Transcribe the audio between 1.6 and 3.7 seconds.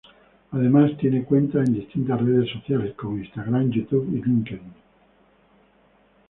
en distintas redes sociales, como Instagram,